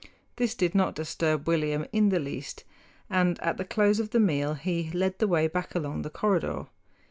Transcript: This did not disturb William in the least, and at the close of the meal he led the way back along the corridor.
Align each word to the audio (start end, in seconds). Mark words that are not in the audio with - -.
This 0.37 0.55
did 0.55 0.73
not 0.73 0.95
disturb 0.95 1.47
William 1.47 1.85
in 1.93 2.09
the 2.09 2.17
least, 2.19 2.63
and 3.07 3.39
at 3.41 3.57
the 3.57 3.63
close 3.65 3.99
of 3.99 4.09
the 4.09 4.19
meal 4.19 4.55
he 4.55 4.89
led 4.95 5.19
the 5.19 5.27
way 5.27 5.47
back 5.47 5.75
along 5.75 6.01
the 6.01 6.09
corridor. 6.09 6.65